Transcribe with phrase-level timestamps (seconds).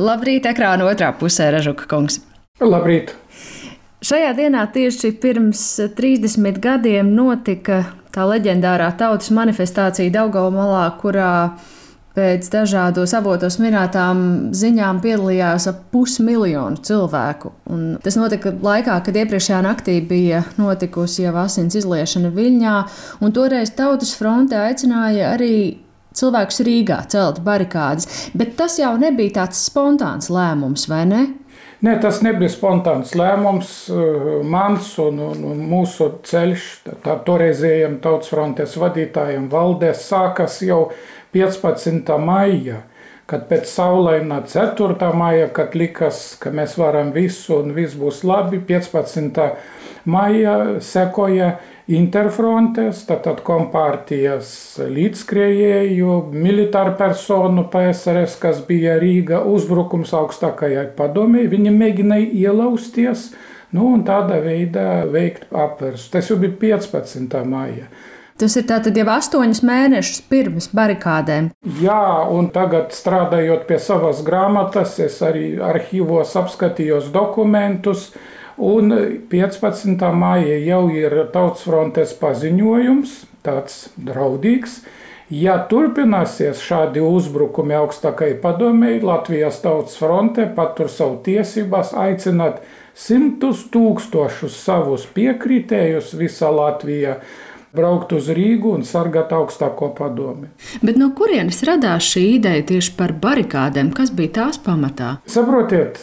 [0.00, 2.22] Labrīt, ekrāna otrā pusē, Ražuka kungs.
[2.64, 3.12] Labrīt!
[4.02, 5.60] Šajā dienā tieši pirms
[5.98, 7.82] 30 gadiem notika
[8.14, 11.34] tā leģendārā tautas manifestācija Daugaumolā, kurā
[12.16, 14.24] pēc dažādos avotos minētām
[14.56, 17.52] ziņām piedalījās ap pusmiljonu cilvēku.
[17.72, 22.76] Un tas notika laikā, kad iepriekšējā naktī bija notikusi jau asins izliešana Viļņā,
[23.20, 25.54] un toreiz Tautas fronte aicināja arī
[26.18, 31.22] cilvēkus Rīgā celt barikādas, bet tas jau nebija tāds spontāns lēmums, vai ne?
[31.82, 33.72] Nē, tas nebija spontāns lēmums.
[34.46, 36.68] Mans un, un, un mūsu ceļš,
[37.02, 40.84] tā toreizējiem tautas frontes vadītājiem valdēs, sākas jau
[41.34, 42.14] 15.
[42.22, 42.84] maijā.
[43.26, 45.08] Kad pēc saulainā 4.
[45.16, 49.38] maija, kad likās, ka mēs varam visu un viss būs labi, 15.
[49.38, 49.81] maija
[50.82, 51.52] sekoja
[51.92, 61.46] interfrontes, tātad kompārtijas līdzskrējēju, militāru personu PSRS, kas bija Rīga uzbrukums augstākajai padomē.
[61.50, 63.30] Viņi mēģināja ielausties
[63.72, 66.10] nu, un tādā veidā veikt apvērsu.
[66.12, 67.44] Tas jau bija 15.
[67.48, 67.88] maija.
[68.42, 71.52] Tas ir tātad jau astoņus mēnešus pirms barikādēm.
[71.82, 78.08] Jā, un tagad strādājot pie savas grāmatas, es arī arhīvos apskatījos dokumentus.
[78.62, 78.94] Un
[79.28, 80.12] 15.
[80.14, 84.84] maija jau ir Tautas frontes paziņojums, tāds draudīgs.
[85.32, 92.60] Ja turpināsies šādi uzbrukumi augstākajai padomēji, Latvijas Tautas fronte patur savu tiesības aicināt
[92.94, 97.16] simtus tūkstošus savus piekritējus visā Latvijā
[97.72, 100.50] braukt uz Rīgu un sargāt augstāko padomi.
[100.84, 103.90] Bet no kurienes radās šī ideja tieši par barikādēm?
[103.96, 105.16] Kas bija tās pamatā?
[105.26, 106.02] Saprotiet,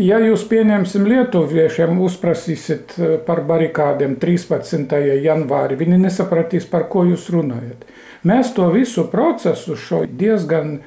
[0.00, 2.94] ja jūs pieņemsim lietuviešiem, uzprasīsiet
[3.26, 4.94] par barikādēm 13.
[5.24, 7.84] janvāri, viņi nesapratīs, par ko jūs runājat.
[8.26, 10.80] Mēs to visu procesu, šo diezgan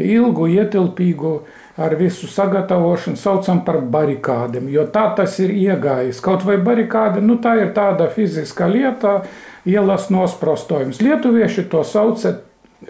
[0.00, 1.34] ilgu, ietilpīgu
[1.80, 6.20] ar visu sagatavošanu saucam par barikādēm, jo tā tas ir iegājis.
[6.24, 9.20] Kaut vai barikāde, nu tā ir tāda fiziska lieta,
[9.68, 11.00] ielas nosprostojums.
[11.04, 12.36] Lietuvieši to sauca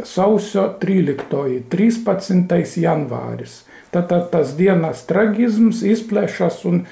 [0.05, 1.65] sausio 13.
[1.71, 2.81] 13.
[2.83, 3.61] janvāris.
[3.91, 6.85] Tad tas dienas tragisms izplešas un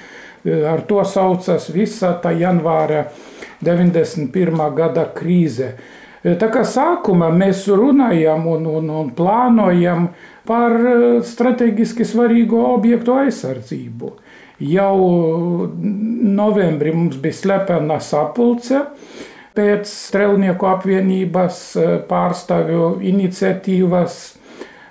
[0.67, 3.07] ar to saucas visa tā janvāra
[3.63, 4.75] 91.
[4.75, 5.73] gada krīze.
[6.23, 10.09] Tā kā sākumā mēs runājam un, un, un plānojam
[10.49, 10.75] par
[11.27, 14.13] strateģiski svarīgu objektu aizsardzību.
[14.59, 14.97] Jau
[15.79, 18.83] novembrī mums bija slepena sapulce,
[19.55, 21.61] pēc Strelnieku apvienības
[22.11, 24.19] pārstāvju iniciatīvas.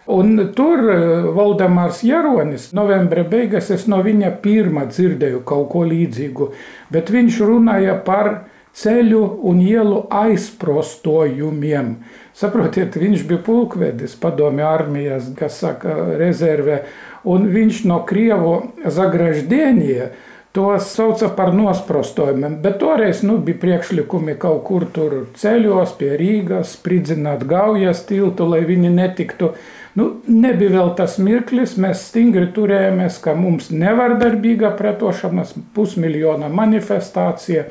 [0.08, 1.00] Un tur eh,
[1.36, 6.52] Valdemārs Jaronis, novembra beigās, es no viņa pirmā dzirdēju kaut ko līdzīgu,
[6.94, 8.32] bet viņš runāja par
[8.78, 11.98] ceļu un ielu aizprostojumiem.
[12.38, 16.84] Saprotiet, viņš bija pulkvedis padomju armijas, kas saka, rezervē,
[17.28, 20.12] un viņš no Krievu zagraždēnie
[20.58, 26.72] To sauca par nosprostojumiem, bet toreiz nu, bija priekšlikumi kaut kur tur ceļos, pie Rīgas,
[26.80, 29.52] spridzināt gaujas tiltu, lai viņi netiktu.
[29.98, 37.66] Nu, nebija vēl tas mirklis, mēs stingri turējāmies, ka mums nevardarbīga pretošanas pusmiljona manifestācija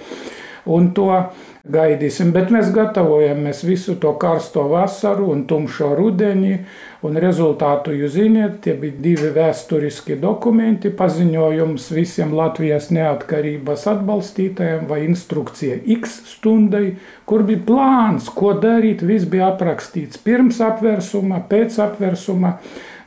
[0.74, 1.10] un to
[1.72, 2.32] gaidīsim.
[2.34, 6.58] Bet mēs gatavojamies visu to karsto vasaru un tumšo rudeni.
[7.06, 15.02] Un rezultātu jūs zināt, tie bija divi vēsturiski dokumenti, paziņojums visiem Latvijas neatkarības atbalstītājiem vai
[15.04, 16.96] instrukcija X stundai,
[17.28, 19.04] kur bija plāns, ko darīt.
[19.06, 22.56] Viss bija aprakstīts pirms apvērsuma, pēc apvērsuma,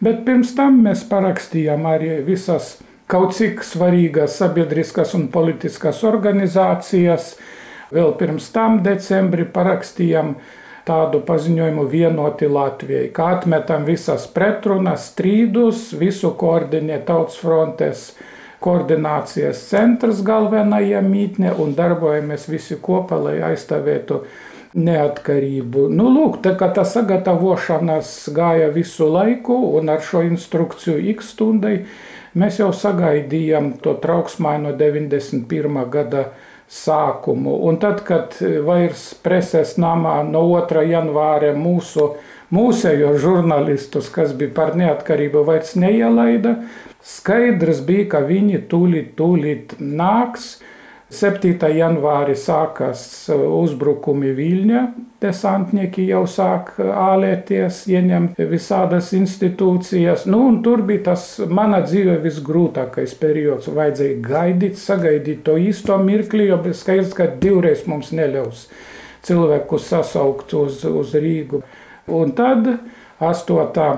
[0.05, 2.77] bet pirms tam mēs parakstījām arī visas
[3.09, 7.33] kaut cik svarīgas sabiedriskas un politiskas organizācijas,
[7.93, 10.35] Vēl pirms tam decembrī parakstījām
[10.89, 18.03] tādu paziņojumu vienoti Latvijai, kā atmetam visas pretrunas, strīdus, visu koordinē tautas frontes
[18.63, 24.23] koordinācijas centrs galvenajā mītnē un darbojamies visi kopā, lai aizstāvētu
[24.77, 25.87] neatkarību.
[25.89, 31.79] Nu, lūk, tā kā tā sagatavošanās gāja visu laiku un ar šo instrukciju X stundai
[32.37, 35.81] mēs jau sagaidījām to trauksmaino 91.
[35.89, 36.27] gada
[36.69, 37.59] sākumu.
[37.67, 40.85] Un tad, kad vairs preses namā no 2.
[40.91, 42.13] janvāra mūsu
[42.53, 46.55] mūsējo žurnālistus, kas bija par neatkarību, vairs neielaida,
[47.05, 50.57] skaidrs bija, ka viņi tūlīt, tūlīt nāks.
[51.09, 51.57] 7.
[51.73, 53.01] janvārī sākās
[53.33, 54.81] uzbrukumi Viļņā.
[55.19, 60.27] Desantnieki jau sāk ālēties, ieņemt visādas institūcijas.
[60.29, 63.71] Nu, tur bija tas mana dzīve visgrūtākais periods.
[63.73, 68.67] Vajadzēja gaidīt, sagaidīt to īsto mirkli, jo skaidrs, ka divreiz mums neļaus
[69.25, 71.63] cilvēkus sasaukt uz, uz Rīgu.
[72.15, 72.69] Un tad
[73.19, 73.97] 8.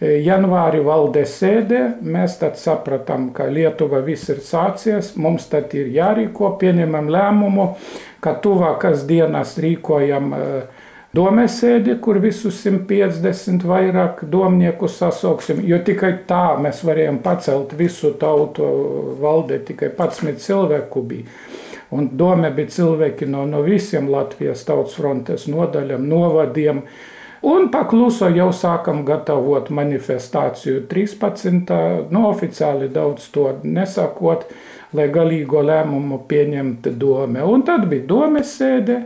[0.00, 6.54] Janvāri valdes sēdē mēs tad sapratām, ka Lietuva viss ir sācies, mums tad ir jārīko,
[6.60, 7.66] pieņemam lēmumu,
[8.24, 10.86] ka tuvākas dienas rīkojam uh,
[11.16, 18.66] domesēdi, kur visus 150 vairāk domnieku sasauksim, jo tikai tā mēs varējām pacelt visu tautu
[19.20, 21.40] valdē, tikai 11 cilvēku bija.
[21.90, 26.84] Un doma bija cilvēki no, no visiem Latvijas tautas frontes nodaļām, novadiem.
[27.40, 31.70] Un pakluso jau sākam gatavot manifestāciju 13.
[32.12, 34.44] No oficiāli daudz to nesakot,
[34.92, 37.40] lai galīgo lēmumu pieņemtu dome.
[37.40, 38.98] Un tad bija domes sēde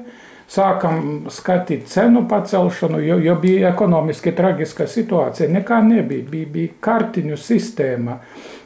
[0.51, 5.49] sākam skatīt cenu pacelšanu, jo, jo bija ekonomiski traģiska situācija.
[5.55, 8.19] Nekā nebija, bija, bija kartiņu sistēma.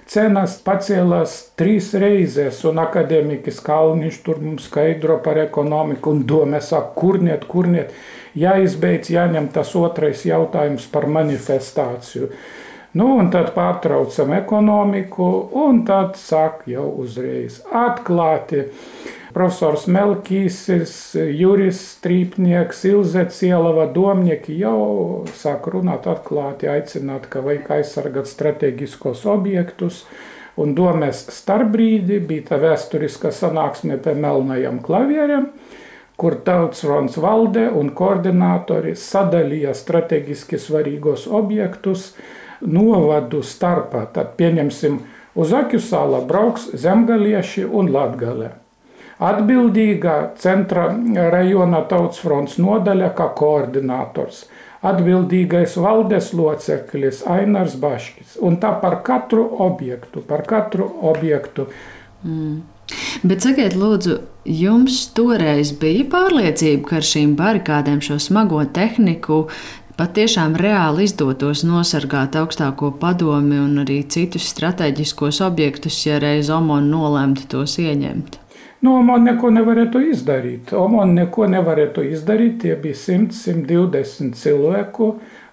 [0.08, 6.94] Cenas pacēlās trīs reizes, un akadēmiķis Kalniņš tur mums skaidro par ekonomiku, un domē saka,
[6.96, 7.92] kurniet, kurniet,
[8.38, 12.30] jāizbeidz, jāņem tas otrais jautājums par manifestāciju.
[12.96, 15.28] Nu, un tad pārtraucam ekonomiku,
[15.60, 18.64] un tad sāk jau uzreiz atklāti
[19.38, 20.92] profesors Melkīsis,
[21.38, 30.02] Juris Strīpnieks, Ilze Cielava, domnieki jau sāk runāt atklāti, aicināt, ka vajag aizsargāt strateģiskos objektus.
[30.58, 35.46] Un domēs starpbrīdi bija tā vēsturiska sanāksme pie melnajiem klavieriem,
[36.18, 42.10] kur tautas fronts valde un koordinātori sadalīja strateģiski svarīgos objektus
[42.66, 44.08] novadu starpā.
[44.10, 45.04] Tad pieņemsim,
[45.38, 48.56] uz Akju sāla brauks zemgalieši un latgalē.
[49.18, 50.86] Atbildīgā centra
[51.32, 54.44] rajona tautas fronts nodaļa kā koordinators.
[54.86, 58.36] Atbildīgais valdes loceklis Ainars Baškis.
[58.46, 61.66] Un tā par katru objektu, par katru objektu.
[62.22, 62.60] Mm.
[63.26, 69.42] Bet sakiet, lūdzu, jums toreiz bija pārliecība, ka ar šīm barikādēm, šo smago tehniku
[69.98, 77.48] patiešām reāli izdotos nosargāt augstāko padomi un arī citus strateģiskos objektus, ja reiz Omona nolemtu
[77.50, 78.38] tos ieņemt?
[78.80, 80.72] Nu, Oman neko nevarētu izdarīt.
[80.78, 82.60] Oman neko nevarētu izdarīt.
[82.62, 85.08] Tie bija 100, 120 cilvēku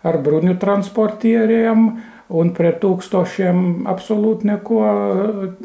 [0.05, 1.87] ar bruņu transportieriem,
[2.37, 4.81] un pret tūkstošiem absolūti neko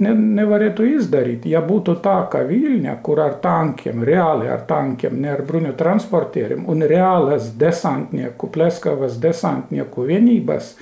[0.00, 1.44] ne, nevarētu izdarīt.
[1.48, 6.64] Ja būtu tā, ka Viļņa, kur ar tankiem, reāli ar tankiem, ne ar bruņu transportieriem,
[6.68, 10.74] un reālas desantnieku, pleskavas desantnieku vienības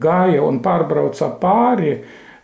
[0.00, 1.98] gāja un pārbrauca pāri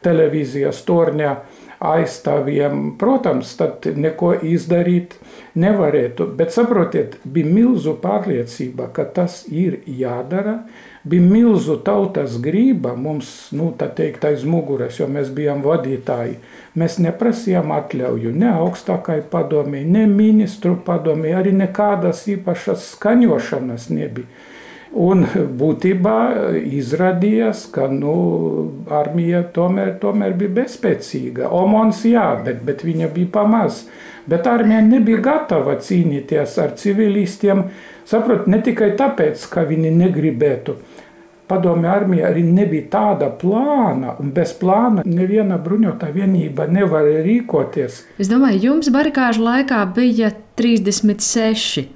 [0.04, 1.36] televīzijas torņā,
[1.80, 2.96] aizstāvjiem.
[2.98, 5.16] Protams, tad neko izdarīt
[5.58, 10.62] nevarētu, bet saprotiet, bija milzu pārliecība, ka tas ir jādara.
[11.06, 16.40] Bija milzu tautas grība mums, nu, tā teikt, aiz muguras, jo mēs bijām vadītāji.
[16.74, 24.26] Mēs neprasījām atļauju ne augstākai padomē, ne ministru padomē, arī nekādas īpašas skaņošanas nebija.
[24.94, 25.24] Un
[25.60, 26.18] būtībā
[26.62, 28.14] izrādījās, ka nu,
[28.86, 31.50] armija tomēr, tomēr bija bezspēcīga.
[31.50, 33.84] Omons jā, bet, bet viņa bija pamaz.
[34.26, 37.66] Bet armija nebija gatava cīnīties ar civilistiem.
[38.06, 40.76] Saprot, ne tikai tāpēc, ka viņi negribētu.
[41.46, 48.00] Padomju armija arī nebija tāda plāna, un bez plāna neviena bruņotā vienība nevar rīkoties.
[48.18, 51.86] Es domāju, jums barikāžu laikā bija 36.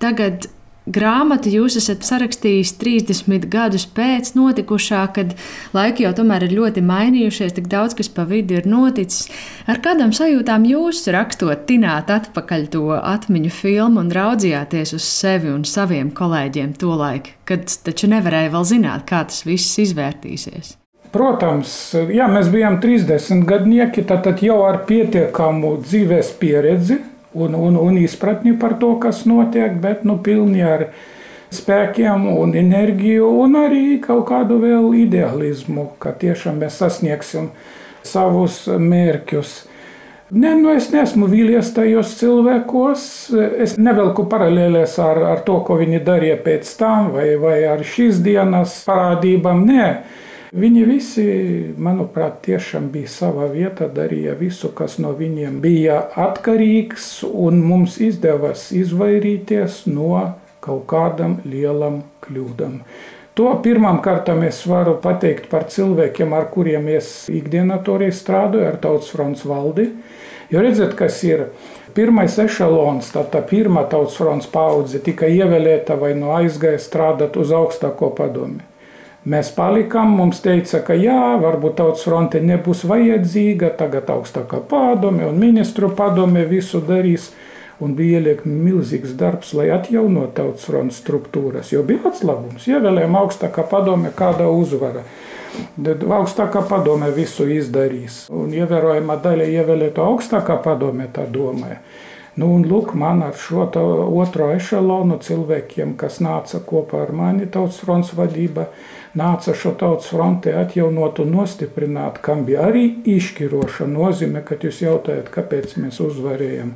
[0.00, 0.48] Tagad
[0.94, 5.34] grāmatu jūs esat sarakstījis 30 gadus pēc notikušā, kad
[5.76, 9.28] laiki jau tomēr ir ļoti mainījušies, tik daudz kas pa vidu ir noticis.
[9.68, 15.64] Ar kādām sajūtām jūs rakstot, tināt atpakaļ to atmiņu filmu un raudzījāties uz sevi un
[15.68, 20.76] saviem kolēģiem to laiku, kad taču nevarēja vēl zināt, kā tas viss izvērtīsies?
[21.08, 21.70] Protams,
[22.12, 26.98] jā, mēs bijām 30 gadnieki, tad jau ar pietiekamu dzīves pieredzi,
[27.46, 30.88] un, un, un izpratni par to, kas notiek, bet nu, pilni ar
[31.54, 37.50] spēkiem un enerģiju, un arī kaut kādu vēl ideālismu, ka tiešām mēs sasniegsim
[38.04, 39.56] savus mērķus.
[40.28, 43.02] Ne, nu es neesmu vīlies tajos cilvēkos.
[43.64, 48.20] Es nevelku paralēlēs ar, ar to, ko viņi darīja pēc tam, vai, vai ar šīs
[48.24, 49.64] dienas parādībām.
[49.70, 49.86] Nē,
[50.48, 51.24] Viņi visi,
[51.76, 58.70] manuprāt, tiešām bija savā vietā, darīja visu, kas no viņiem bija atkarīgs, un mums izdevās
[58.72, 60.22] izvairīties no
[60.64, 62.78] kaut kādam lielam kļūdam.
[63.36, 68.80] To pirmām kārtām es varu pateikt par cilvēkiem, ar kuriem es ikdienā toreiz strādāju, ar
[68.80, 69.90] Tautas fronts valdi.
[70.48, 71.44] Jo redziet, kas ir
[71.94, 77.52] pirmais ešalons, tā, tā pirmā Tautas fronts paudze tika ievēlēta vai no aizgāja strādāt uz
[77.52, 78.64] augstāko padomi.
[79.28, 85.36] Mēs palikām, mums teica, ka jā, varbūt tautas fronte nebūs vajadzīga, tagad augstākā padome un
[85.42, 87.32] ministru padome visu darīs.
[87.80, 92.64] un bija ielikt milzīgs darbs, lai atjaunotu tautas fronts struktūras, jo bija atslābums.
[92.66, 95.04] Ievēlējām augstākā padome, kāda uzvara.
[96.18, 101.78] Augstākā padome visu izdarīs, un ievērojama daļa ievēlēto augstākā padome tā domāja.
[102.38, 103.64] Nu, un lūk, man ar šo
[104.22, 108.68] otro ešalonu cilvēkiem, kas nāca kopā ar mani tautas fronts vadība,
[109.18, 115.32] nāca šo tautas fronti atjaunot un nostiprināt, kam bija arī izšķiroša nozīme, kad jūs jautājat,
[115.34, 116.74] kāpēc mēs uzvarējam.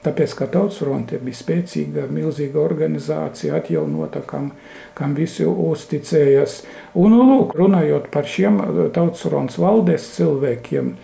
[0.00, 4.46] Tāpēc, ka Tautas fronte bija spēcīga, milzīga organizācija, atjaunota, kam,
[4.96, 6.62] kam visi uzticējās.
[6.96, 8.62] Un, lūk, runājot par šiem
[8.96, 10.94] Tautas fronts valdes cilvēkiem,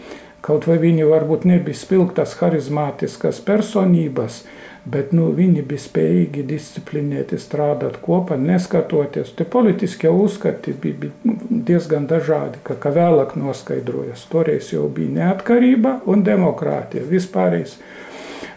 [0.41, 4.47] kaut vai viņi varbūt nebija spilgtas, harizmātiskas personības,
[4.87, 9.33] bet nu, viņi bija spējīgi disciplinēti strādāt kopā, neskatoties.
[9.37, 14.29] Te politiskie uzskati bija, bija nu, diezgan dažādi, kā, kā vēlāk noskaidrojas.
[14.31, 17.81] Toreiz jau bija neatkarība un demokrātija vispārējais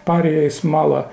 [0.09, 1.07] pārējais malā.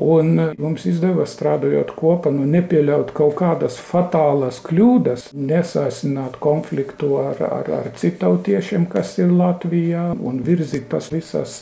[0.00, 7.68] Un mums izdevās strādājot kopā, nu, nepieļaut kaut kādas fatālas kļūdas, nesāsināt konfliktu ar, ar,
[7.82, 11.58] ar citautiešiem, kas ir Latvijā, un virzīt tas visas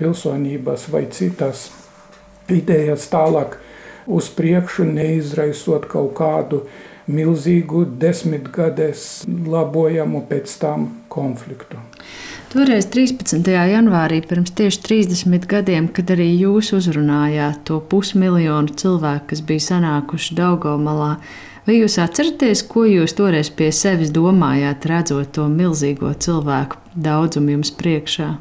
[0.00, 1.66] pilsonības vai citas
[2.54, 3.58] idejas tālāk
[4.06, 6.64] uz priekšu, neizraisot kaut kādu
[7.10, 11.80] milzīgu desmitgades labojamu pēc tam konfliktu.
[12.52, 13.48] Toreiz, 13.
[13.48, 20.36] janvārī, pirms tieši 30 gadiem, kad arī jūs uzrunājāt to pusmiljonu cilvēku, kas bija sanākuši
[20.36, 21.14] Daugomalā,
[21.64, 27.72] vai jūs atceraties, ko jūs toreiz pie sevis domājāt, redzot to milzīgo cilvēku daudzumu jums
[27.80, 28.34] priekšā?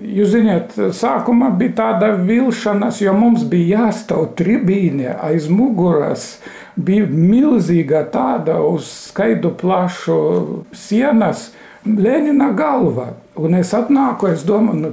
[0.00, 6.38] Jūs zināt, sākumā bija tāda vilšanās, jo mums bija jāstāv tribīne aiz muguras.
[6.80, 10.16] Bija milzīga tāda uz skaidu plašu
[10.72, 11.50] sienas,
[11.84, 13.10] Lenina galva.
[13.40, 14.90] Un es atnāku, es domāju, nu,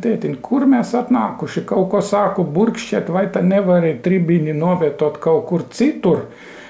[0.00, 5.66] tētiņ, kur mēs atnākuši, kaut ko sāku burkšķēt, vai tā nevarēja tribīni novietot kaut kur
[5.72, 6.26] citur.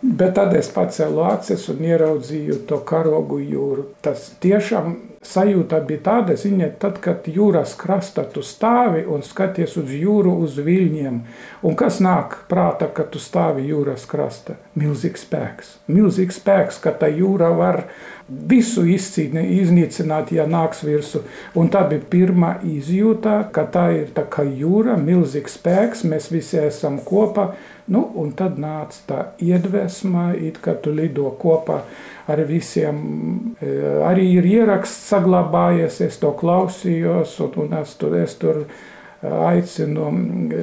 [0.00, 3.90] Bet tad es pacēlu acis un ieraudzīju to karogu jūru.
[4.00, 9.90] Tas tiešām sajūta bija tāda, ziniet, tad, kad jūras krastā tu stāvi un skaties uz
[9.92, 11.18] jūru, uz viļņiem,
[11.68, 14.56] un kas nāk prātā, kad tu stāvi jūras krastā?
[14.80, 15.74] Milzīgs spēks.
[15.92, 17.82] Milzīgs spēks, ka tā jūra var
[18.30, 21.20] visu izcīnīt, iznīcināt, ja nāks virsū.
[21.60, 26.62] Un tā bija pirmā izjūta, ka tā ir tā kā jūra, milzīgs spēks, mēs visi
[26.64, 27.50] esam kopā
[27.90, 30.30] Nu, un tad nāca tā iedvesma,
[30.62, 31.80] kā tu lido kopā
[32.30, 33.00] ar visiem.
[33.58, 33.72] E,
[34.06, 38.62] arī ir ieraksts saglabājies, es to klausījos, un, un es tur, es tur
[39.20, 40.60] aicinu e,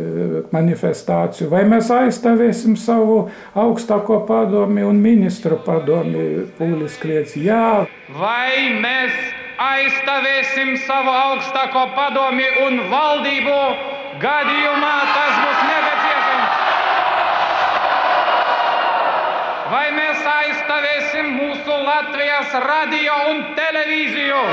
[0.55, 3.19] manifestāciju, vai mēs aizstāvēsim savu
[3.59, 6.47] augstāko padomi un ministru padomi.
[6.57, 7.83] Pūlis kliedz, jā.
[8.15, 9.19] Vai mēs
[9.67, 13.59] aizstāvēsim savu augstāko padomi un valdību
[14.23, 15.86] gadījumā tas būs nepieciešams?
[19.71, 24.43] Vai mēs aizstāvēsim mūsu Latvijas radio un televīziju.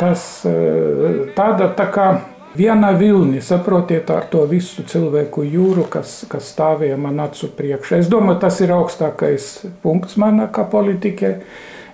[0.00, 2.08] Tas eh, tāda tā kā
[2.56, 8.02] viena vilni, saprotiet, ar to visu cilvēku jūru, kas, kas stāvēja man acu priekšā.
[8.04, 9.50] Es domāju, tas ir augstākais
[9.84, 11.38] punkts manā kā politikai.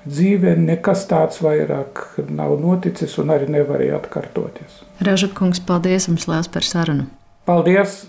[0.02, 4.80] Dzīvē nekas tāds vairāk nav noticis un arī nevarēja atkārtoties.
[5.06, 7.06] Ražakungs, paldies jums liels par sarunu!
[7.46, 8.02] Paldies!